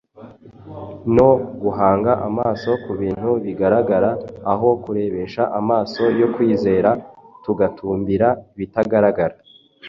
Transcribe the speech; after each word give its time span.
no 1.15 1.29
guhanga 1.61 2.11
amaso 2.27 2.69
ku 2.83 2.91
bintu 3.01 3.29
bigaragara 3.43 4.11
aho 4.51 4.67
kurebesha 4.83 5.43
amaso 5.59 6.03
yo 6.21 6.27
kwizera 6.33 6.89
tugatumbira 7.43 8.27
ibitagaragara. 8.55 9.35